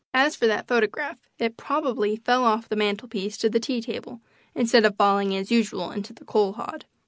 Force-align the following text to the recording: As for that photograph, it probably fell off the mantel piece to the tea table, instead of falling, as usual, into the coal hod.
As 0.15 0.35
for 0.35 0.47
that 0.47 0.67
photograph, 0.67 1.29
it 1.37 1.57
probably 1.57 2.15
fell 2.15 2.43
off 2.43 2.67
the 2.67 2.75
mantel 2.75 3.07
piece 3.07 3.37
to 3.37 3.51
the 3.51 3.59
tea 3.59 3.83
table, 3.83 4.19
instead 4.55 4.83
of 4.83 4.95
falling, 4.97 5.35
as 5.35 5.51
usual, 5.51 5.91
into 5.91 6.11
the 6.11 6.25
coal 6.25 6.53
hod. 6.53 6.85